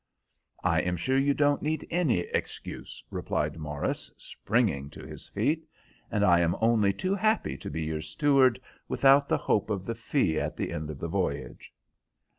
[0.63, 5.63] "I am sure you don't need any excuse," replied Morris, springing to his feet,
[6.09, 9.93] "and I am only too happy to be your steward without the hope of the
[9.93, 11.71] fee at the end of the voyage."